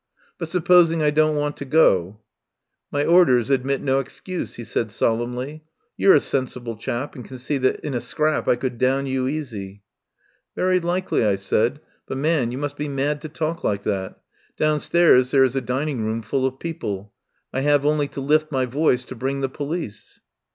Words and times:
"But 0.39 0.47
supposing 0.47 1.03
I 1.03 1.11
don't 1.11 1.35
want 1.35 1.57
to 1.57 1.63
go?" 1.65 2.21
"My 2.91 3.05
orders 3.05 3.49
hadmit 3.49 3.81
no 3.81 4.01
hexcuse," 4.01 4.55
he 4.55 4.63
said 4.63 4.91
solemnly. 4.91 5.63
"You're 5.95 6.15
a 6.15 6.19
sensible 6.19 6.75
chap, 6.75 7.13
and 7.13 7.23
can 7.23 7.37
see 7.37 7.59
that 7.59 7.81
in 7.81 7.93
a 7.93 8.01
scrap 8.01 8.47
I 8.47 8.55
could 8.55 8.79
down 8.79 9.05
you 9.05 9.27
easy." 9.27 9.83
"Very 10.55 10.79
likely," 10.79 11.23
I 11.23 11.35
said. 11.35 11.81
"But, 12.07 12.17
man, 12.17 12.51
you 12.51 12.57
must 12.57 12.77
be 12.77 12.87
mad 12.87 13.21
to 13.21 13.29
talk 13.29 13.63
like 13.63 13.83
that. 13.83 14.19
Downstairs 14.57 15.29
there 15.29 15.43
is 15.43 15.55
a 15.55 15.61
dining 15.61 16.03
room 16.03 16.23
fall 16.23 16.47
of 16.47 16.57
people. 16.57 17.13
I 17.53 17.59
have 17.61 17.85
only 17.85 18.07
to 18.07 18.21
lift 18.21 18.51
my 18.51 18.65
voice 18.65 19.05
to 19.05 19.13
bring 19.15 19.41
the 19.41 19.49
police." 19.49 20.19